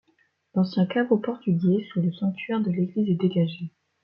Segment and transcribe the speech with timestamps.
[0.55, 3.71] L’ancien caveau portugais, sous le sanctuaire de l’église est dégagé.